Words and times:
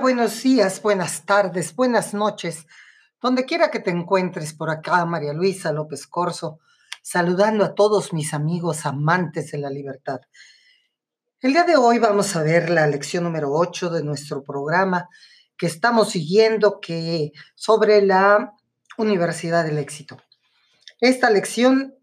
Buenos 0.00 0.44
días, 0.44 0.80
buenas 0.80 1.26
tardes, 1.26 1.74
buenas 1.74 2.14
noches. 2.14 2.66
Donde 3.20 3.44
quiera 3.44 3.70
que 3.70 3.80
te 3.80 3.90
encuentres 3.90 4.52
por 4.54 4.70
acá, 4.70 5.04
María 5.04 5.32
Luisa 5.32 5.72
López 5.72 6.06
Corso, 6.06 6.60
saludando 7.02 7.64
a 7.64 7.74
todos 7.74 8.12
mis 8.12 8.32
amigos 8.32 8.86
amantes 8.86 9.50
de 9.50 9.58
la 9.58 9.70
libertad. 9.70 10.20
El 11.40 11.52
día 11.52 11.64
de 11.64 11.76
hoy 11.76 11.98
vamos 11.98 12.36
a 12.36 12.44
ver 12.44 12.70
la 12.70 12.86
lección 12.86 13.24
número 13.24 13.52
8 13.52 13.90
de 13.90 14.04
nuestro 14.04 14.44
programa 14.44 15.08
que 15.56 15.66
estamos 15.66 16.10
siguiendo 16.10 16.80
que 16.80 17.32
sobre 17.56 18.00
la 18.00 18.52
Universidad 18.98 19.64
del 19.64 19.78
Éxito. 19.78 20.16
Esta 21.00 21.28
lección, 21.28 21.96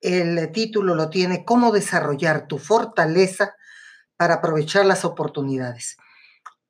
el 0.00 0.50
título 0.50 0.96
lo 0.96 1.08
tiene 1.08 1.44
Cómo 1.44 1.70
desarrollar 1.70 2.48
tu 2.48 2.58
fortaleza 2.58 3.54
para 4.16 4.34
aprovechar 4.34 4.84
las 4.86 5.04
oportunidades. 5.04 5.98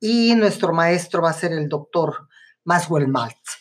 Y 0.01 0.35
nuestro 0.35 0.73
maestro 0.73 1.23
va 1.23 1.31
a 1.31 1.35
ser 1.35 1.53
el 1.53 1.69
doctor 1.69 2.29
Maswell 2.65 3.09
Maltz, 3.09 3.59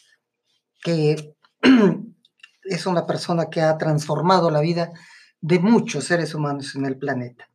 que 0.81 1.35
es 2.63 2.85
una 2.85 3.05
persona 3.05 3.49
que 3.49 3.61
ha 3.61 3.77
transformado 3.77 4.49
la 4.49 4.61
vida 4.61 4.91
de 5.41 5.59
muchos 5.59 6.05
seres 6.05 6.33
humanos 6.33 6.75
en 6.75 6.85
el 6.85 6.97
planeta. 6.97 7.49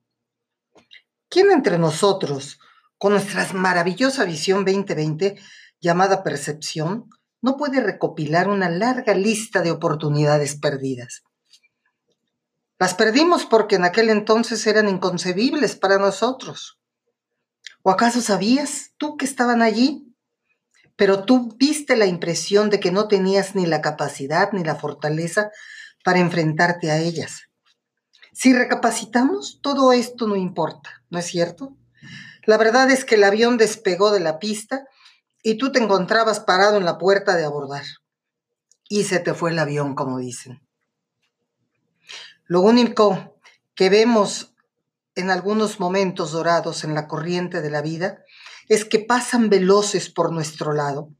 ¿Quién 1.28 1.50
entre 1.50 1.78
nosotros, 1.78 2.58
con 2.96 3.12
nuestra 3.12 3.46
maravillosa 3.54 4.24
visión 4.24 4.64
2020 4.64 5.38
llamada 5.80 6.22
percepción, 6.22 7.08
no 7.40 7.56
puede 7.56 7.80
recopilar 7.80 8.48
una 8.48 8.68
larga 8.68 9.14
lista 9.14 9.62
de 9.62 9.70
oportunidades 9.70 10.56
perdidas? 10.56 11.22
Las 12.78 12.94
perdimos 12.94 13.44
porque 13.44 13.76
en 13.76 13.84
aquel 13.84 14.08
entonces 14.08 14.66
eran 14.66 14.88
inconcebibles 14.88 15.76
para 15.76 15.98
nosotros. 15.98 16.77
¿O 17.82 17.90
acaso 17.90 18.20
sabías 18.20 18.92
tú 18.96 19.16
que 19.16 19.24
estaban 19.24 19.62
allí? 19.62 20.14
Pero 20.96 21.24
tú 21.24 21.54
viste 21.56 21.96
la 21.96 22.06
impresión 22.06 22.70
de 22.70 22.80
que 22.80 22.90
no 22.90 23.08
tenías 23.08 23.54
ni 23.54 23.66
la 23.66 23.80
capacidad 23.80 24.52
ni 24.52 24.64
la 24.64 24.74
fortaleza 24.74 25.50
para 26.04 26.18
enfrentarte 26.18 26.90
a 26.90 26.98
ellas. 26.98 27.42
Si 28.32 28.52
recapacitamos, 28.52 29.60
todo 29.62 29.92
esto 29.92 30.26
no 30.26 30.36
importa, 30.36 31.02
¿no 31.10 31.18
es 31.18 31.26
cierto? 31.26 31.76
La 32.44 32.56
verdad 32.56 32.90
es 32.90 33.04
que 33.04 33.16
el 33.16 33.24
avión 33.24 33.58
despegó 33.58 34.10
de 34.10 34.20
la 34.20 34.38
pista 34.38 34.86
y 35.42 35.58
tú 35.58 35.72
te 35.72 35.80
encontrabas 35.80 36.40
parado 36.40 36.76
en 36.76 36.84
la 36.84 36.98
puerta 36.98 37.36
de 37.36 37.44
abordar. 37.44 37.84
Y 38.88 39.04
se 39.04 39.20
te 39.20 39.34
fue 39.34 39.50
el 39.50 39.58
avión, 39.58 39.94
como 39.94 40.18
dicen. 40.18 40.60
Lo 42.46 42.60
único 42.60 43.38
que 43.74 43.90
vemos 43.90 44.54
en 45.18 45.32
algunos 45.32 45.80
momentos 45.80 46.30
dorados 46.30 46.84
en 46.84 46.94
la 46.94 47.08
corriente 47.08 47.60
de 47.60 47.70
la 47.70 47.82
vida 47.82 48.22
es 48.68 48.84
que 48.84 49.00
pasan 49.00 49.50
veloces 49.50 50.10
por 50.10 50.32
nuestro 50.32 50.72
lado 50.72 51.12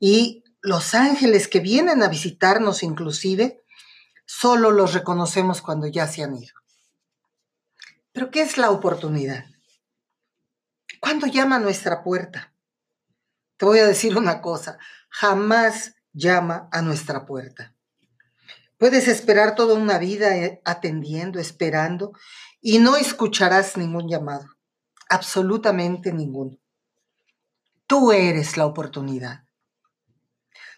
y 0.00 0.42
los 0.60 0.94
ángeles 0.96 1.46
que 1.46 1.60
vienen 1.60 2.02
a 2.02 2.08
visitarnos 2.08 2.82
inclusive, 2.82 3.62
solo 4.26 4.72
los 4.72 4.94
reconocemos 4.94 5.62
cuando 5.62 5.86
ya 5.86 6.08
se 6.08 6.24
han 6.24 6.34
ido. 6.34 6.54
Pero 8.10 8.32
¿qué 8.32 8.42
es 8.42 8.58
la 8.58 8.70
oportunidad? 8.70 9.44
¿Cuándo 11.00 11.28
llama 11.28 11.56
a 11.56 11.60
nuestra 11.60 12.02
puerta? 12.02 12.52
Te 13.56 13.64
voy 13.64 13.78
a 13.78 13.86
decir 13.86 14.18
una 14.18 14.40
cosa, 14.40 14.76
jamás 15.08 15.94
llama 16.12 16.68
a 16.72 16.82
nuestra 16.82 17.24
puerta. 17.26 17.76
Puedes 18.80 19.08
esperar 19.08 19.56
toda 19.56 19.74
una 19.74 19.98
vida 19.98 20.34
eh, 20.38 20.62
atendiendo, 20.64 21.38
esperando, 21.38 22.14
y 22.62 22.78
no 22.78 22.96
escucharás 22.96 23.76
ningún 23.76 24.08
llamado, 24.08 24.46
absolutamente 25.10 26.14
ninguno. 26.14 26.56
Tú 27.86 28.10
eres 28.10 28.56
la 28.56 28.64
oportunidad. 28.64 29.44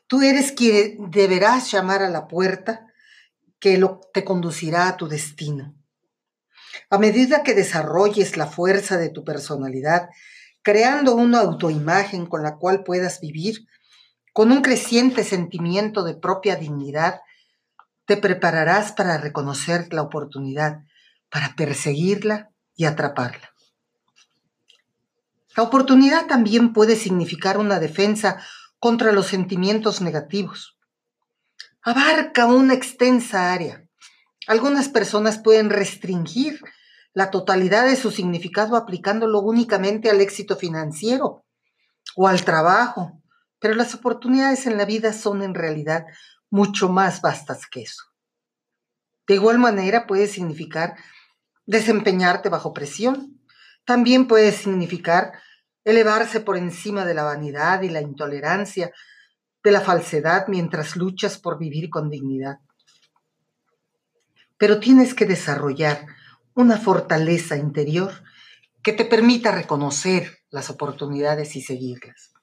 Tú 0.09 0.21
eres 0.21 0.51
quien 0.51 1.13
deberás 1.13 1.71
llamar 1.71 2.03
a 2.03 2.11
la 2.11 2.27
puerta 2.27 2.89
que 3.61 3.81
te 4.13 4.25
conducirá 4.25 4.89
a 4.89 4.97
tu 4.97 5.07
destino. 5.07 5.73
A 6.91 6.99
medida 6.99 7.45
que 7.45 7.55
desarrolles 7.55 8.37
la 8.37 8.49
fuerza 8.49 8.97
de 8.97 9.11
tu 9.11 9.23
personalidad, 9.23 10.09
creando 10.63 11.15
una 11.15 11.39
autoimagen 11.39 12.27
con 12.27 12.43
la 12.43 12.57
cual 12.57 12.83
puedas 12.83 13.21
vivir, 13.21 13.69
con 14.33 14.51
un 14.51 14.61
creciente 14.61 15.23
sentimiento 15.23 16.03
de 16.03 16.15
propia 16.15 16.57
dignidad, 16.57 17.21
te 18.13 18.19
prepararás 18.19 18.93
para 18.93 19.17
reconocer 19.17 19.89
la 19.91 20.03
oportunidad, 20.03 20.83
para 21.31 21.55
perseguirla 21.57 22.51
y 22.77 22.85
atraparla. 22.85 23.55
La 25.57 25.63
oportunidad 25.63 26.27
también 26.27 26.75
puede 26.75 26.97
significar 26.97 27.57
una 27.57 27.81
defensa 27.81 28.45
contra 28.79 29.13
los 29.13 29.29
sentimientos 29.29 30.03
negativos. 30.03 30.77
Abarca 31.81 32.45
una 32.45 32.75
extensa 32.75 33.51
área. 33.51 33.83
Algunas 34.47 34.91
personas 34.91 35.39
pueden 35.39 35.71
restringir 35.71 36.61
la 37.15 37.31
totalidad 37.31 37.87
de 37.87 37.97
su 37.97 38.11
significado 38.11 38.77
aplicándolo 38.77 39.41
únicamente 39.41 40.11
al 40.11 40.21
éxito 40.21 40.59
financiero 40.59 41.47
o 42.15 42.29
al 42.29 42.45
trabajo, 42.45 43.23
pero 43.59 43.75
las 43.75 43.95
oportunidades 43.95 44.67
en 44.67 44.77
la 44.77 44.85
vida 44.85 45.15
son 45.15 45.43
en 45.43 45.55
realidad 45.55 46.05
mucho 46.53 46.91
más 46.91 47.23
vastas 47.23 47.67
que 47.67 47.81
eso. 47.81 48.05
De 49.27 49.35
igual 49.35 49.59
manera 49.59 50.07
puede 50.07 50.27
significar 50.27 50.97
desempeñarte 51.65 52.51
bajo 52.51 52.75
presión. 52.75 53.41
También 53.87 54.29
puede 54.29 54.53
significar 54.53 55.33
elevarse 55.83 56.41
por 56.41 56.59
encima 56.59 57.07
de 57.07 57.15
la 57.15 57.23
vanidad 57.23 57.81
y 57.81 57.89
la 57.89 58.03
intolerancia, 58.03 58.93
de 59.65 59.71
la 59.71 59.81
falsedad 59.81 60.47
mientras 60.49 60.95
luchas 60.95 61.39
por 61.39 61.59
vivir 61.59 61.89
con 61.89 62.11
dignidad. 62.11 62.59
Pero 64.59 64.79
tienes 64.79 65.15
que 65.15 65.25
desarrollar 65.25 66.07
una 66.55 66.77
fortaleza 66.77 67.57
interior 67.57 68.13
que 68.83 68.93
te 68.93 69.07
permita 69.07 69.53
reconocer 69.53 70.41
las 70.51 70.69
oportunidades 70.69 71.57
y 71.57 71.63
seguirlas. 71.63 72.35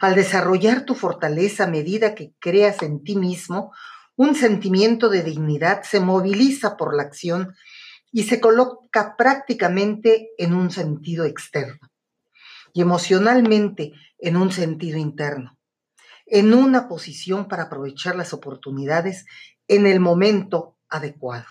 Al 0.00 0.14
desarrollar 0.14 0.84
tu 0.84 0.94
fortaleza 0.94 1.64
a 1.64 1.68
medida 1.68 2.14
que 2.14 2.34
creas 2.38 2.82
en 2.82 3.02
ti 3.02 3.16
mismo, 3.16 3.72
un 4.16 4.34
sentimiento 4.34 5.08
de 5.08 5.22
dignidad 5.22 5.82
se 5.82 6.00
moviliza 6.00 6.76
por 6.76 6.94
la 6.94 7.02
acción 7.02 7.54
y 8.12 8.24
se 8.24 8.40
coloca 8.40 9.16
prácticamente 9.16 10.30
en 10.38 10.54
un 10.54 10.70
sentido 10.70 11.24
externo 11.24 11.90
y 12.72 12.82
emocionalmente 12.82 13.92
en 14.18 14.36
un 14.36 14.52
sentido 14.52 14.98
interno, 14.98 15.58
en 16.26 16.54
una 16.54 16.88
posición 16.88 17.48
para 17.48 17.64
aprovechar 17.64 18.16
las 18.16 18.32
oportunidades 18.32 19.26
en 19.68 19.86
el 19.86 20.00
momento 20.00 20.76
adecuado. 20.88 21.46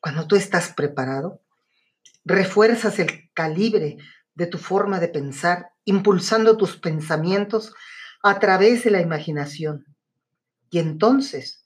Cuando 0.00 0.26
tú 0.26 0.36
estás 0.36 0.72
preparado, 0.72 1.40
refuerzas 2.24 2.98
el 2.98 3.30
calibre 3.32 3.96
de 4.34 4.46
tu 4.46 4.58
forma 4.58 5.00
de 5.00 5.08
pensar, 5.08 5.70
impulsando 5.84 6.56
tus 6.56 6.76
pensamientos 6.76 7.74
a 8.22 8.38
través 8.38 8.84
de 8.84 8.90
la 8.90 9.00
imaginación. 9.00 9.84
Y 10.70 10.78
entonces 10.78 11.62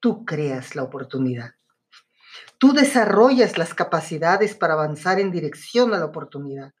tú 0.00 0.24
creas 0.24 0.76
la 0.76 0.82
oportunidad. 0.82 1.54
Tú 2.58 2.72
desarrollas 2.72 3.58
las 3.58 3.74
capacidades 3.74 4.54
para 4.54 4.74
avanzar 4.74 5.20
en 5.20 5.30
dirección 5.30 5.92
a 5.92 5.98
la 5.98 6.06
oportunidad. 6.06 6.72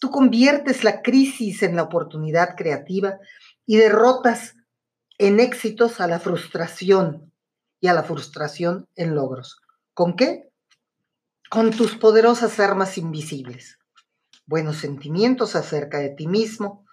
Tú 0.00 0.10
conviertes 0.10 0.82
la 0.82 1.02
crisis 1.02 1.62
en 1.62 1.76
la 1.76 1.82
oportunidad 1.82 2.56
creativa 2.56 3.18
y 3.66 3.76
derrotas 3.76 4.56
en 5.18 5.40
éxitos 5.40 6.00
a 6.00 6.06
la 6.06 6.18
frustración 6.18 7.32
y 7.80 7.88
a 7.88 7.92
la 7.92 8.02
frustración 8.02 8.88
en 8.96 9.14
logros. 9.14 9.60
¿Con 9.94 10.16
qué? 10.16 10.50
Con 11.50 11.70
tus 11.70 11.96
poderosas 11.96 12.58
armas 12.60 12.98
invisibles 12.98 13.78
buenos 14.48 14.78
sentimientos 14.78 15.54
acerca 15.54 15.98
de 15.98 16.08
ti 16.08 16.26
mismo, 16.26 16.86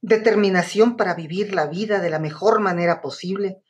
determinación 0.00 0.96
para 0.96 1.14
vivir 1.14 1.54
la 1.54 1.66
vida 1.66 2.00
de 2.00 2.10
la 2.10 2.18
mejor 2.18 2.60
manera 2.60 3.00
posible 3.00 3.62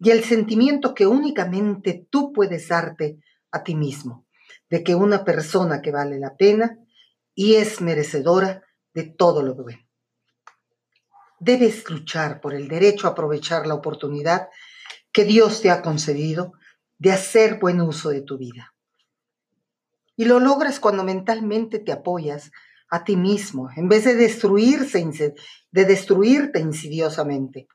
y 0.00 0.10
el 0.10 0.24
sentimiento 0.24 0.94
que 0.94 1.06
únicamente 1.06 2.06
tú 2.10 2.32
puedes 2.32 2.68
darte 2.68 3.20
a 3.50 3.62
ti 3.62 3.74
mismo, 3.74 4.26
de 4.70 4.82
que 4.82 4.94
una 4.94 5.24
persona 5.24 5.82
que 5.82 5.92
vale 5.92 6.18
la 6.18 6.36
pena 6.36 6.78
y 7.34 7.56
es 7.56 7.80
merecedora 7.80 8.64
de 8.94 9.04
todo 9.04 9.42
lo 9.42 9.54
bueno. 9.54 9.86
Debes 11.40 11.88
luchar 11.90 12.40
por 12.40 12.54
el 12.54 12.68
derecho 12.68 13.06
a 13.06 13.10
aprovechar 13.10 13.66
la 13.66 13.74
oportunidad 13.74 14.48
que 15.12 15.24
Dios 15.24 15.60
te 15.60 15.70
ha 15.70 15.82
concedido 15.82 16.52
de 16.98 17.12
hacer 17.12 17.58
buen 17.58 17.80
uso 17.80 18.08
de 18.08 18.22
tu 18.22 18.38
vida. 18.38 18.74
Y 20.16 20.24
lo 20.24 20.40
logras 20.40 20.80
cuando 20.80 21.04
mentalmente 21.04 21.78
te 21.78 21.92
apoyas 21.92 22.50
a 22.90 23.04
ti 23.04 23.16
mismo, 23.16 23.68
en 23.76 23.88
vez 23.88 24.04
de 24.04 24.14
destruirse, 24.14 25.34
de 25.70 25.84
destruirte 25.84 26.60
insidiosamente. 26.60 27.68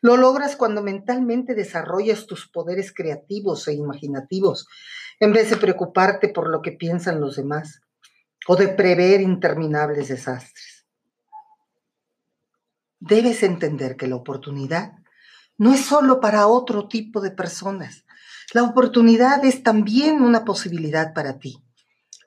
Lo 0.00 0.16
logras 0.16 0.56
cuando 0.56 0.82
mentalmente 0.82 1.54
desarrollas 1.54 2.26
tus 2.26 2.48
poderes 2.48 2.92
creativos 2.92 3.66
e 3.68 3.74
imaginativos, 3.74 4.66
en 5.20 5.32
vez 5.32 5.50
de 5.50 5.56
preocuparte 5.56 6.28
por 6.28 6.50
lo 6.50 6.60
que 6.60 6.72
piensan 6.72 7.20
los 7.20 7.36
demás 7.36 7.80
o 8.48 8.56
de 8.56 8.68
prever 8.68 9.20
interminables 9.20 10.08
desastres. 10.08 10.86
debes 13.04 13.42
entender 13.42 13.96
que 13.96 14.06
la 14.06 14.14
oportunidad 14.14 14.92
no 15.58 15.72
es 15.74 15.84
solo 15.84 16.20
para 16.20 16.46
otro 16.46 16.86
tipo 16.86 17.20
de 17.20 17.32
personas. 17.32 18.04
La 18.54 18.62
oportunidad 18.62 19.44
es 19.44 19.62
también 19.64 20.22
una 20.22 20.44
posibilidad 20.44 21.12
para 21.12 21.38
ti, 21.38 21.62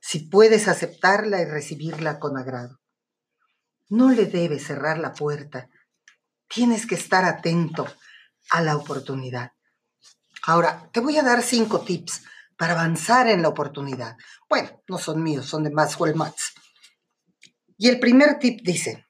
si 0.08 0.20
puedes 0.20 0.68
aceptarla 0.68 1.42
y 1.42 1.46
recibirla 1.46 2.20
con 2.20 2.38
agrado. 2.38 2.80
No 3.90 4.12
le 4.12 4.28
debes 4.28 4.68
cerrar 4.68 5.00
la 5.00 5.14
puerta. 5.14 5.68
Tienes 6.48 6.86
que 6.86 6.94
estar 6.94 7.26
atento 7.26 7.88
a 8.52 8.62
la 8.62 8.78
oportunidad. 8.78 9.54
Ahora, 10.44 10.92
te 10.94 11.00
voy 11.00 11.18
a 11.18 11.24
dar 11.24 11.42
cinco 11.42 11.82
tips 11.82 12.22
para 12.56 12.74
avanzar 12.74 13.28
en 13.28 13.42
la 13.42 13.48
oportunidad. 13.48 14.16
Bueno, 14.48 14.80
no 14.88 15.00
son 15.00 15.24
míos, 15.24 15.48
son 15.48 15.64
de 15.64 15.72
Maxwell 15.72 16.14
Matz. 16.14 16.54
Y 17.76 17.90
el 17.90 18.00
primer 18.00 18.38
tip 18.38 18.62
dice, 18.62 19.08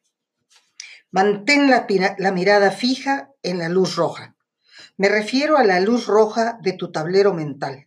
mantén 1.11 1.69
la, 1.69 1.85
la, 2.19 2.31
mirada 2.31 2.71
fija 2.71 3.31
en 3.43 3.59
la 3.59 3.67
luz 3.67 3.97
roja. 3.97 4.37
Me 4.95 5.09
refiero 5.09 5.57
a 5.57 5.65
la 5.65 5.81
luz 5.81 6.07
roja 6.07 6.57
de 6.61 6.71
tu 6.71 6.89
tablero 6.89 7.33
mental, 7.33 7.85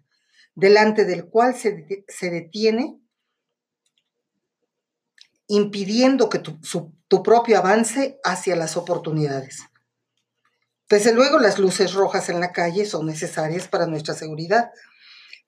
delante 0.58 1.04
del 1.04 1.26
cual 1.26 1.54
se, 1.54 2.04
se 2.08 2.30
detiene 2.30 2.98
impidiendo 5.46 6.28
que 6.28 6.40
tu, 6.40 6.58
tu 7.06 7.22
propio 7.22 7.58
avance 7.58 8.18
hacia 8.24 8.56
las 8.56 8.76
oportunidades. 8.76 9.60
Desde 10.88 11.14
luego 11.14 11.38
las 11.38 11.60
luces 11.60 11.92
rojas 11.92 12.28
en 12.28 12.40
la 12.40 12.50
calle 12.50 12.86
son 12.86 13.06
necesarias 13.06 13.68
para 13.68 13.86
nuestra 13.86 14.14
seguridad, 14.14 14.72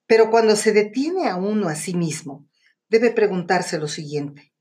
pero 0.06 0.30
cuando 0.30 0.54
se 0.54 0.70
detiene 0.70 1.28
a 1.28 1.34
uno 1.34 1.68
a 1.68 1.74
sí 1.74 1.94
mismo, 1.94 2.46
debe 2.88 3.10
preguntarse 3.10 3.78
lo 3.78 3.88
siguiente. 3.88 4.52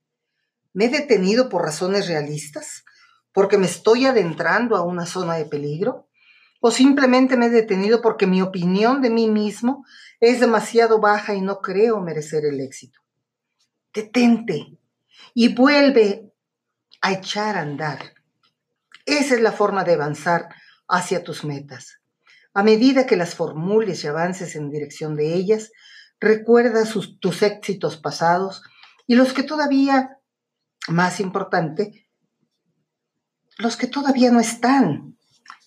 ¿Me 0.73 0.85
he 0.85 0.89
detenido 0.89 1.47
por 1.49 1.61
razones 1.61 2.07
realistas? 2.07 2.83
¿Porque 3.33 3.59
me 3.59 3.67
estoy 3.67 4.07
adentrando 4.07 4.75
a 4.75 4.81
una 4.81 5.05
zona 5.05 5.35
de 5.35 5.45
peligro? 5.45 6.07
¿O 6.59 6.71
simplemente 6.71 7.37
me 7.37 7.45
he 7.45 7.49
detenido 7.49 8.01
porque 8.01 8.25
mi 8.25 8.41
opinión 8.41 9.03
de 9.03 9.11
mí 9.11 9.29
mismo 9.29 9.85
es 10.19 10.39
demasiado 10.39 10.99
baja 10.99 11.33
y 11.33 11.41
no 11.41 11.61
creo 11.61 12.01
merecer 12.01 12.45
el 12.45 12.59
éxito? 12.59 12.99
Detente, 13.93 14.77
y 15.33 15.53
vuelve 15.53 16.33
a 17.01 17.13
echar 17.13 17.57
a 17.57 17.61
andar. 17.61 18.13
Esa 19.05 19.35
es 19.35 19.41
la 19.41 19.51
forma 19.51 19.83
de 19.83 19.93
avanzar 19.93 20.49
hacia 20.87 21.23
tus 21.23 21.43
metas. 21.43 21.99
A 22.53 22.63
medida 22.63 23.05
que 23.05 23.15
las 23.15 23.35
formules 23.35 24.03
y 24.03 24.07
avances 24.07 24.55
en 24.55 24.69
dirección 24.69 25.15
de 25.15 25.33
ellas, 25.33 25.71
recuerda 26.19 26.83
tus 27.19 27.41
éxitos 27.41 27.97
pasados 27.97 28.63
y 29.07 29.15
los 29.15 29.33
que 29.33 29.43
todavía, 29.43 30.19
más 30.87 31.19
importante, 31.19 32.09
los 33.57 33.77
que 33.77 33.87
todavía 33.87 34.31
no 34.31 34.39
están, 34.39 35.17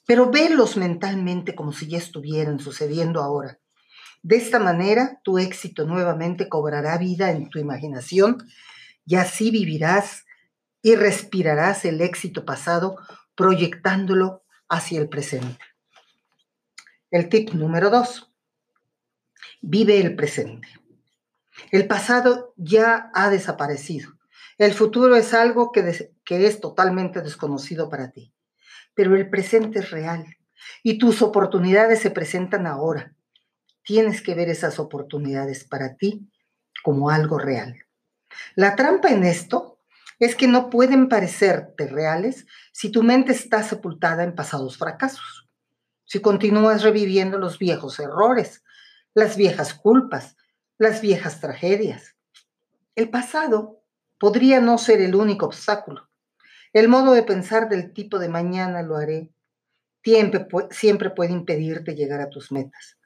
pero 0.07 0.31
velos 0.31 0.77
mentalmente 0.77 1.55
como 1.55 1.73
si 1.73 1.89
ya 1.89 1.99
estuvieran 1.99 2.59
sucediendo 2.59 3.23
ahora. 3.23 3.59
De 4.23 4.37
esta 4.37 4.61
manera, 4.61 5.21
tu 5.25 5.39
éxito 5.39 5.85
nuevamente 5.85 6.49
cobrará 6.49 6.97
vida 6.97 7.33
en 7.33 7.51
tu 7.51 7.59
imaginación 7.59 8.39
y 9.05 9.17
así 9.17 9.51
vivirás 9.51 10.25
y 10.81 10.95
respirarás 10.95 11.85
el 11.85 12.01
éxito 12.01 12.45
pasado 12.45 12.97
proyectándolo 13.35 14.45
hacia 14.69 15.01
el 15.01 15.09
presente. 15.09 15.59
El 17.11 17.29
tip 17.29 17.51
número 17.51 17.91
dos. 17.91 18.33
Vive 19.61 20.01
el 20.01 20.15
presente. 20.15 20.69
El 21.73 21.87
pasado 21.87 22.55
ya 22.57 23.11
ha 23.15 23.29
desaparecido. 23.29 24.13
El 24.57 24.73
futuro 24.73 25.17
es 25.17 25.35
algo 25.35 25.73
que, 25.73 26.13
que 26.25 26.47
es 26.47 26.61
totalmente 26.61 27.23
desconocido 27.23 27.89
para 27.89 28.13
ti. 28.13 28.33
Pero 28.95 29.17
el 29.17 29.29
presente 29.29 29.81
es 29.81 29.91
real 29.91 30.25
y 30.83 30.99
tus 30.99 31.23
oportunidades 31.23 32.01
se 32.01 32.11
presentan 32.11 32.67
ahora. 32.67 33.15
Tienes 33.85 34.23
que 34.23 34.35
ver 34.35 34.49
esas 34.49 34.79
oportunidades 34.79 35.65
para 35.65 35.97
ti 35.97 36.31
como 36.83 37.11
algo 37.11 37.39
real. 37.39 37.77
La 38.55 38.77
trampa 38.77 39.09
en 39.09 39.25
esto 39.25 39.79
es 40.19 40.37
que 40.37 40.47
no 40.47 40.71
pueden 40.71 41.09
parecerte 41.09 41.89
reales 41.89 42.47
si 42.73 42.91
tu 42.91 43.03
mente 43.03 43.33
está 43.33 43.63
sepultada 43.63 44.23
en 44.23 44.35
pasados 44.35 44.79
fracasos, 44.79 45.49
si 46.05 46.21
continúas 46.21 46.83
reviviendo 46.83 47.39
los 47.39 47.59
viejos 47.59 47.99
errores, 47.99 48.63
las 49.15 49.37
viejas 49.37 49.75
culpas, 49.75 50.37
las 50.79 51.01
viejas 51.01 51.41
tragedias. 51.41 52.15
El 52.95 53.11
pasado 53.11 53.83
podría 54.19 54.61
no 54.61 54.79
ser 54.79 55.01
el 55.01 55.15
único 55.15 55.47
obstáculo. 55.47 56.09
El 56.73 56.89
modo 56.89 57.13
de 57.13 57.23
pensar 57.23 57.69
del 57.69 57.93
tipo 57.93 58.19
de 58.19 58.29
mañana 58.29 58.83
lo 58.83 58.97
haré 58.97 59.31
siempre, 60.03 61.11
puede 61.11 61.33
impedirte 61.33 61.95
llegar 61.95 62.21
a 62.21 62.31
tus 62.31 62.51
metas. 62.53 62.97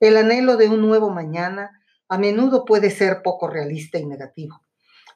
El 0.00 0.16
anhelo 0.16 0.56
de 0.56 0.68
un 0.68 0.80
nuevo 0.80 1.10
mañana 1.10 1.82
a 2.08 2.18
menudo 2.18 2.64
puede 2.64 2.90
ser 2.90 3.22
poco 3.22 3.48
realista 3.48 3.98
y 3.98 4.06
negativo 4.06 4.60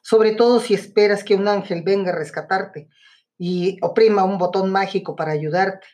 sobre 0.01 0.33
todo 0.33 0.59
si 0.59 0.73
esperas 0.73 1.23
que 1.23 1.35
un 1.35 1.47
ángel 1.47 1.83
venga 1.83 2.11
a 2.11 2.15
rescatarte 2.15 2.89
y 3.37 3.77
oprima 3.81 4.23
un 4.23 4.37
botón 4.37 4.71
mágico 4.71 5.15
para 5.15 5.31
ayudarte. 5.31 5.87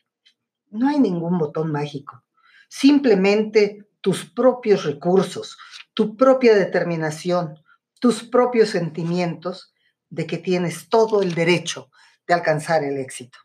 No 0.70 0.90
hay 0.90 1.00
ningún 1.00 1.38
botón 1.38 1.72
mágico, 1.72 2.24
simplemente 2.70 3.88
tus 4.02 4.26
propios 4.26 4.86
recursos, 4.86 5.58
tu 5.94 6.16
propia 6.16 6.56
determinación, 6.56 7.62
tus 8.00 8.24
propios 8.24 8.70
sentimientos 8.70 9.74
de 10.10 10.26
que 10.26 10.38
tienes 10.38 10.90
todo 10.90 11.22
el 11.22 11.34
derecho 11.36 11.90
de 12.28 12.34
alcanzar 12.34 12.84
el 12.84 12.98
éxito. 12.98 13.40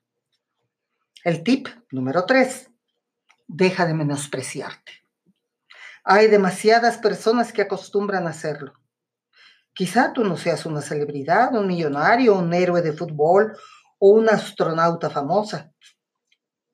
El 1.25 1.43
tip 1.43 1.69
número 1.91 2.27
tres, 2.27 2.71
deja 3.47 3.87
de 3.87 3.95
menospreciarte. 3.95 5.02
Hay 6.05 6.27
demasiadas 6.27 6.99
personas 6.99 7.53
que 7.53 7.63
acostumbran 7.63 8.27
a 8.27 8.31
hacerlo. 8.31 8.73
Quizá 9.73 10.13
tú 10.13 10.25
no 10.25 10.37
seas 10.37 10.67
una 10.67 10.83
celebridad, 10.83 11.55
un 11.55 11.67
millonario, 11.69 12.37
un 12.37 12.53
héroe 12.53 12.83
de 12.83 12.93
fútbol 12.93 13.57
o 13.99 14.11
una 14.11 14.33
astronauta 14.33 15.11
famosa. 15.11 15.73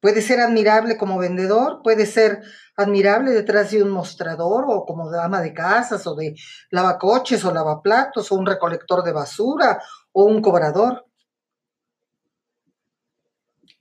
Puede 0.01 0.23
ser 0.23 0.41
admirable 0.41 0.97
como 0.97 1.19
vendedor, 1.19 1.81
puede 1.83 2.07
ser 2.07 2.41
admirable 2.77 3.33
detrás 3.33 3.71
de 3.73 3.83
un 3.83 3.91
mostrador 3.91 4.65
o 4.69 4.87
como 4.87 5.11
dama 5.11 5.41
de 5.43 5.53
casas 5.53 6.07
o 6.07 6.15
de 6.15 6.35
lavacoches 6.71 7.45
o 7.45 7.53
lavaplatos 7.53 8.33
o 8.33 8.37
un 8.37 8.47
recolector 8.47 9.03
de 9.03 9.13
basura 9.13 9.83
o 10.13 10.25
un 10.25 10.41
cobrador. 10.41 11.05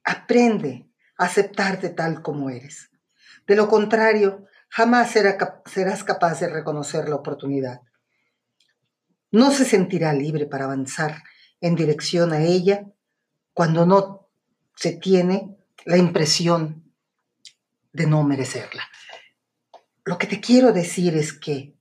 Aprende 0.03 0.89
a 1.17 1.25
aceptarte 1.25 1.89
tal 1.89 2.21
como 2.21 2.49
eres. 2.49 2.89
De 3.45 3.55
lo 3.55 3.67
contrario, 3.67 4.46
jamás 4.69 5.11
serás 5.11 6.03
capaz 6.03 6.39
de 6.39 6.49
reconocer 6.49 7.09
la 7.09 7.15
oportunidad 7.15 7.81
no 9.31 9.51
se 9.51 9.65
sentirá 9.65 10.13
libre 10.13 10.45
para 10.45 10.65
avanzar 10.65 11.23
en 11.59 11.75
dirección 11.75 12.33
a 12.33 12.41
ella 12.41 12.85
cuando 13.53 13.85
no 13.85 14.29
se 14.75 14.93
tiene 14.93 15.57
la 15.85 15.97
impresión 15.97 16.93
de 17.91 18.07
no 18.07 18.23
merecerla. 18.23 18.83
Lo 20.05 20.17
que 20.17 20.27
te 20.27 20.39
quiero 20.39 20.71
decir 20.71 21.15
es 21.15 21.33
que 21.33 21.75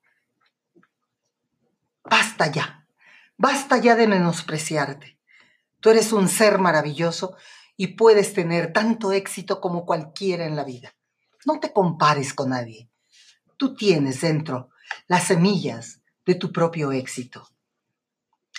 basta 2.03 2.51
ya, 2.51 2.87
basta 3.37 3.79
ya 3.79 3.95
de 3.95 4.09
menospreciarte. 4.09 5.19
Tú 5.81 5.91
eres 5.91 6.13
un 6.13 6.29
ser 6.29 6.59
maravilloso 6.59 7.37
y 7.77 7.89
puedes 7.89 8.33
tener 8.33 8.73
tanto 8.73 9.13
éxito 9.13 9.61
como 9.61 9.85
cualquiera 9.85 10.47
en 10.47 10.57
la 10.57 10.65
vida. 10.65 10.96
No 11.47 11.61
te 11.61 11.73
compares 11.73 12.35
con 12.35 12.51
nadie. 12.51 12.91
Tú 13.57 13.75
tienes 13.75 14.21
dentro 14.21 14.71
las 15.07 15.29
semillas 15.29 16.03
de 16.27 16.35
tu 16.35 16.53
propio 16.53 16.91
éxito. 16.91 17.49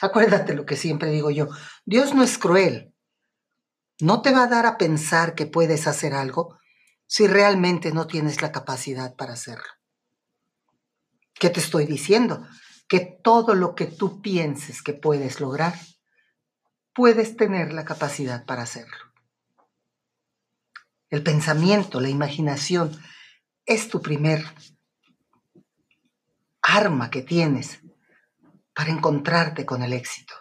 Acuérdate 0.01 0.53
lo 0.53 0.65
que 0.65 0.77
siempre 0.77 1.11
digo 1.11 1.29
yo, 1.29 1.49
Dios 1.85 2.15
no 2.15 2.23
es 2.23 2.37
cruel. 2.37 2.93
No 3.99 4.21
te 4.21 4.31
va 4.31 4.43
a 4.43 4.47
dar 4.47 4.65
a 4.65 4.77
pensar 4.77 5.35
que 5.35 5.45
puedes 5.45 5.85
hacer 5.85 6.13
algo 6.13 6.57
si 7.07 7.27
realmente 7.27 7.91
no 7.91 8.07
tienes 8.07 8.41
la 8.41 8.51
capacidad 8.51 9.15
para 9.15 9.33
hacerlo. 9.33 9.67
¿Qué 11.33 11.49
te 11.49 11.59
estoy 11.59 11.85
diciendo? 11.85 12.47
Que 12.87 12.99
todo 13.21 13.53
lo 13.53 13.75
que 13.75 13.85
tú 13.85 14.21
pienses 14.21 14.81
que 14.81 14.93
puedes 14.93 15.41
lograr, 15.41 15.73
puedes 16.93 17.35
tener 17.35 17.73
la 17.73 17.83
capacidad 17.83 18.45
para 18.45 18.63
hacerlo. 18.63 19.06
El 21.09 21.23
pensamiento, 21.23 22.01
la 22.01 22.09
imaginación, 22.09 22.91
es 23.65 23.87
tu 23.87 24.01
primer 24.01 24.43
arma 26.61 27.09
que 27.09 27.21
tienes 27.21 27.79
para 28.73 28.91
encontrarte 28.91 29.65
con 29.65 29.83
el 29.83 29.93
éxito. 29.93 30.33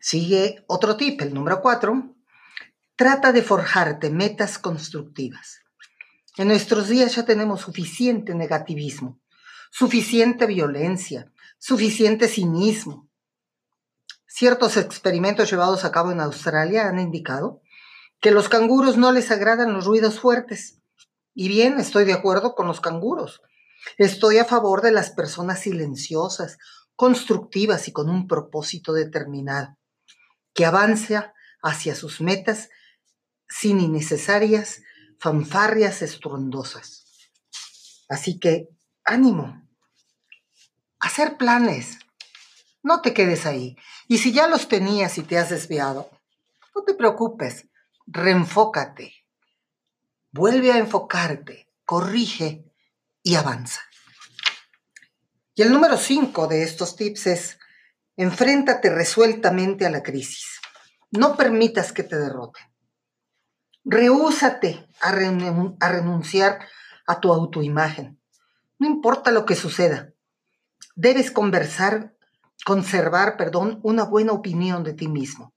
Sigue 0.00 0.64
otro 0.68 0.96
tip, 0.96 1.20
el 1.22 1.34
número 1.34 1.60
cuatro. 1.60 2.14
Trata 2.96 3.32
de 3.32 3.42
forjarte 3.42 4.10
metas 4.10 4.58
constructivas. 4.58 5.60
En 6.36 6.48
nuestros 6.48 6.88
días 6.88 7.16
ya 7.16 7.24
tenemos 7.24 7.62
suficiente 7.62 8.34
negativismo, 8.34 9.20
suficiente 9.70 10.46
violencia, 10.46 11.32
suficiente 11.58 12.28
cinismo. 12.28 13.08
Ciertos 14.26 14.76
experimentos 14.76 15.50
llevados 15.50 15.84
a 15.84 15.90
cabo 15.90 16.12
en 16.12 16.20
Australia 16.20 16.88
han 16.88 16.98
indicado 16.98 17.60
que 18.20 18.30
los 18.30 18.48
canguros 18.48 18.96
no 18.96 19.12
les 19.12 19.30
agradan 19.30 19.72
los 19.72 19.84
ruidos 19.84 20.18
fuertes. 20.20 20.80
Y 21.34 21.48
bien, 21.48 21.78
estoy 21.78 22.04
de 22.04 22.12
acuerdo 22.12 22.54
con 22.54 22.66
los 22.66 22.80
canguros. 22.80 23.42
Estoy 23.96 24.38
a 24.38 24.44
favor 24.44 24.82
de 24.82 24.92
las 24.92 25.10
personas 25.10 25.60
silenciosas, 25.60 26.58
constructivas 26.96 27.86
y 27.86 27.92
con 27.92 28.08
un 28.08 28.26
propósito 28.26 28.92
determinado, 28.92 29.76
que 30.52 30.66
avanza 30.66 31.32
hacia 31.62 31.94
sus 31.94 32.20
metas 32.20 32.70
sin 33.48 33.80
innecesarias 33.80 34.82
fanfarrias 35.20 36.02
estruendosas. 36.02 37.04
Así 38.08 38.38
que, 38.38 38.68
ánimo, 39.04 39.62
hacer 40.98 41.36
planes. 41.36 41.98
No 42.82 43.00
te 43.00 43.12
quedes 43.12 43.46
ahí. 43.46 43.76
Y 44.06 44.18
si 44.18 44.32
ya 44.32 44.48
los 44.48 44.68
tenías 44.68 45.18
y 45.18 45.22
te 45.22 45.38
has 45.38 45.50
desviado, 45.50 46.10
no 46.74 46.82
te 46.84 46.94
preocupes, 46.94 47.66
reenfócate. 48.10 49.12
Vuelve 50.32 50.72
a 50.72 50.78
enfocarte, 50.78 51.68
corrige 51.84 52.64
y 53.22 53.34
avanza. 53.34 53.82
Y 55.54 55.62
el 55.62 55.72
número 55.72 55.96
cinco 55.96 56.46
de 56.46 56.62
estos 56.62 56.96
tips 56.96 57.26
es, 57.26 57.58
enfréntate 58.16 58.90
resueltamente 58.90 59.86
a 59.86 59.90
la 59.90 60.02
crisis. 60.02 60.60
No 61.10 61.36
permitas 61.36 61.92
que 61.92 62.02
te 62.02 62.16
derroten. 62.16 62.64
Rehúsate 63.84 64.88
a, 65.00 65.08
a 65.08 65.88
renunciar 65.88 66.60
a 67.06 67.20
tu 67.20 67.32
autoimagen. 67.32 68.20
No 68.78 68.86
importa 68.86 69.30
lo 69.30 69.44
que 69.44 69.56
suceda. 69.56 70.12
Debes 70.94 71.30
conversar, 71.30 72.14
conservar, 72.64 73.36
perdón, 73.36 73.80
una 73.82 74.04
buena 74.04 74.32
opinión 74.32 74.84
de 74.84 74.94
ti 74.94 75.08
mismo. 75.08 75.54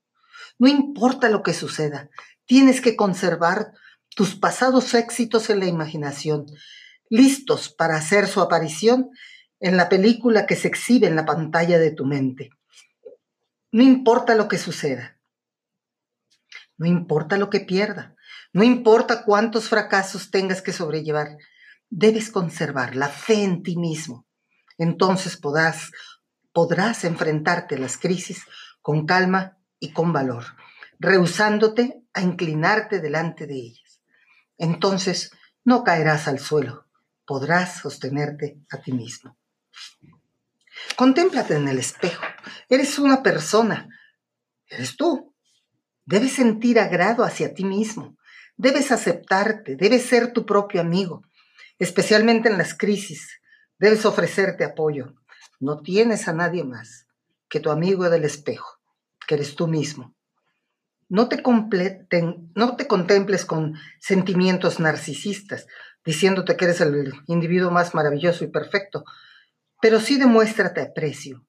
No 0.59 0.67
importa 0.67 1.29
lo 1.29 1.43
que 1.43 1.53
suceda. 1.53 2.09
Tienes 2.45 2.81
que 2.81 2.95
conservar 2.95 3.73
tus 4.15 4.35
pasados 4.35 4.93
éxitos 4.93 5.49
en 5.49 5.59
la 5.59 5.67
imaginación, 5.67 6.45
listos 7.09 7.69
para 7.69 7.95
hacer 7.95 8.27
su 8.27 8.41
aparición 8.41 9.09
en 9.59 9.77
la 9.77 9.89
película 9.89 10.45
que 10.45 10.55
se 10.55 10.67
exhibe 10.67 11.07
en 11.07 11.15
la 11.15 11.25
pantalla 11.25 11.79
de 11.79 11.91
tu 11.91 12.05
mente. 12.05 12.49
No 13.71 13.83
importa 13.83 14.35
lo 14.35 14.47
que 14.47 14.57
suceda. 14.57 15.17
No 16.77 16.87
importa 16.87 17.37
lo 17.37 17.49
que 17.49 17.61
pierda. 17.61 18.15
No 18.53 18.63
importa 18.63 19.23
cuántos 19.23 19.69
fracasos 19.69 20.31
tengas 20.31 20.61
que 20.61 20.73
sobrellevar. 20.73 21.37
Debes 21.89 22.31
conservar 22.31 22.95
la 22.95 23.07
fe 23.07 23.43
en 23.43 23.63
ti 23.63 23.77
mismo. 23.77 24.25
Entonces 24.77 25.37
podrás, 25.37 25.91
podrás 26.51 27.05
enfrentarte 27.05 27.75
a 27.75 27.79
las 27.79 27.97
crisis 27.97 28.43
con 28.81 29.05
calma 29.05 29.57
y 29.81 29.91
con 29.91 30.13
valor, 30.13 30.45
rehusándote 30.99 32.05
a 32.13 32.21
inclinarte 32.21 33.01
delante 33.01 33.47
de 33.47 33.55
ellas. 33.55 34.01
Entonces 34.57 35.31
no 35.65 35.83
caerás 35.83 36.29
al 36.29 36.39
suelo, 36.39 36.85
podrás 37.25 37.79
sostenerte 37.79 38.59
a 38.69 38.77
ti 38.77 38.93
mismo. 38.93 39.37
Contémplate 40.95 41.55
en 41.55 41.67
el 41.67 41.79
espejo. 41.79 42.23
Eres 42.69 42.97
una 42.99 43.23
persona. 43.23 43.89
Eres 44.67 44.95
tú. 44.95 45.33
Debes 46.05 46.33
sentir 46.33 46.79
agrado 46.79 47.23
hacia 47.23 47.53
ti 47.53 47.63
mismo. 47.63 48.17
Debes 48.55 48.91
aceptarte. 48.91 49.75
Debes 49.75 50.05
ser 50.05 50.31
tu 50.31 50.45
propio 50.45 50.81
amigo. 50.81 51.23
Especialmente 51.79 52.49
en 52.49 52.57
las 52.57 52.75
crisis. 52.75 53.39
Debes 53.77 54.05
ofrecerte 54.05 54.63
apoyo. 54.63 55.15
No 55.59 55.81
tienes 55.81 56.27
a 56.27 56.33
nadie 56.33 56.63
más 56.63 57.07
que 57.51 57.59
tu 57.59 57.69
amigo 57.69 58.09
del 58.09 58.23
espejo, 58.23 58.79
que 59.31 59.35
eres 59.35 59.55
tú 59.55 59.65
mismo. 59.65 60.13
No 61.07 61.29
te, 61.29 61.41
no 62.53 62.75
te 62.75 62.85
contemples 62.85 63.45
con 63.45 63.77
sentimientos 64.01 64.81
narcisistas, 64.81 65.67
diciéndote 66.03 66.57
que 66.57 66.65
eres 66.65 66.81
el 66.81 67.13
individuo 67.27 67.71
más 67.71 67.95
maravilloso 67.95 68.43
y 68.43 68.47
perfecto, 68.47 69.05
pero 69.81 70.01
sí 70.01 70.17
demuéstrate 70.17 70.81
aprecio. 70.81 71.45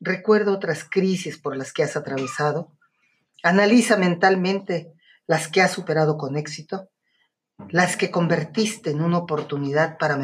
Recuerda 0.00 0.52
otras 0.52 0.82
crisis 0.82 1.36
por 1.36 1.58
las 1.58 1.74
que 1.74 1.82
has 1.82 1.94
atravesado. 1.94 2.72
Analiza 3.42 3.98
mentalmente 3.98 4.90
las 5.26 5.48
que 5.48 5.60
has 5.60 5.72
superado 5.72 6.16
con 6.16 6.38
éxito, 6.38 6.88
las 7.68 7.98
que 7.98 8.10
convertiste 8.10 8.92
en 8.92 9.02
una 9.02 9.18
oportunidad 9.18 9.98
para. 9.98 10.16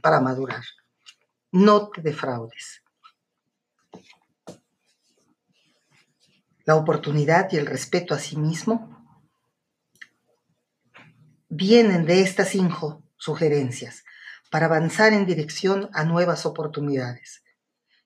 Para 0.00 0.20
madurar. 0.20 0.64
No 1.52 1.90
te 1.90 2.00
defraudes. 2.00 2.82
La 6.64 6.76
oportunidad 6.76 7.48
y 7.52 7.56
el 7.56 7.66
respeto 7.66 8.14
a 8.14 8.18
sí 8.18 8.36
mismo 8.36 9.00
vienen 11.48 12.04
de 12.06 12.20
estas 12.20 12.50
cinco 12.50 13.02
sugerencias 13.16 14.04
para 14.50 14.66
avanzar 14.66 15.12
en 15.12 15.26
dirección 15.26 15.88
a 15.92 16.04
nuevas 16.04 16.44
oportunidades. 16.44 17.42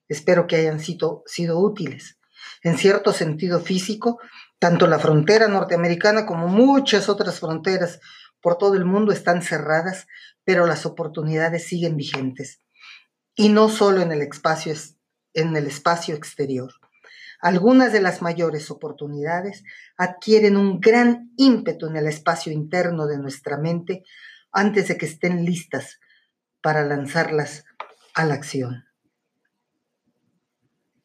Espero 0.07 0.47
que 0.47 0.55
hayan 0.55 0.79
sido, 0.79 1.23
útiles. 1.59 2.17
En 2.63 2.77
cierto 2.77 3.11
sentido 3.11 3.59
físico, 3.59 4.19
tanto 4.59 4.87
la 4.87 4.99
frontera 4.99 5.47
norteamericana 5.47 6.25
como 6.25 6.47
muchas 6.47 7.09
otras 7.09 7.39
fronteras 7.39 7.99
por 8.41 8.57
todo 8.57 8.75
el 8.75 8.85
mundo 8.85 9.11
están 9.11 9.41
cerradas, 9.41 10.07
pero 10.43 10.65
las 10.65 10.85
oportunidades 10.85 11.67
siguen 11.67 11.97
vigentes. 11.97 12.59
Y 13.35 13.49
no 13.49 13.69
solo 13.69 14.01
en 14.01 14.11
el 14.11 14.21
espacio 14.21 16.15
exterior. 16.15 16.71
Algunas 17.41 17.91
de 17.93 18.01
las 18.01 18.21
mayores 18.21 18.71
oportunidades 18.71 19.63
adquieren 19.97 20.57
un 20.57 20.79
gran 20.79 21.31
ímpetu 21.37 21.87
en 21.87 21.97
el 21.97 22.07
espacio 22.07 22.51
interno 22.51 23.07
de 23.07 23.17
nuestra 23.17 23.57
mente 23.57 24.03
antes 24.51 24.87
de 24.87 24.97
que 24.97 25.05
estén 25.05 25.45
listas 25.45 25.99
para 26.61 26.83
lanzarlas 26.83 27.65
a 28.13 28.25
la 28.25 28.33
acción. 28.33 28.85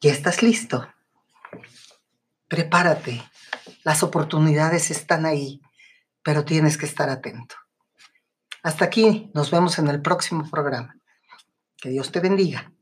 ¿Ya 0.01 0.13
estás 0.13 0.43
listo? 0.43 0.89
Prepárate. 2.49 3.23
Las 3.85 4.03
oportunidades 4.03 4.91
están 4.91 5.27
ahí, 5.27 5.61
pero 6.23 6.45
tienes 6.45 6.79
que 6.79 6.87
estar 6.87 7.11
atento. 7.11 7.57
Hasta 8.63 8.85
aquí, 8.85 9.31
nos 9.35 9.51
vemos 9.51 9.79
en 9.79 9.89
el 9.89 10.01
próximo 10.01 10.49
programa. 10.51 10.97
Que 11.77 11.91
Dios 11.91 12.13
te 12.13 12.21
bendiga. 12.21 12.73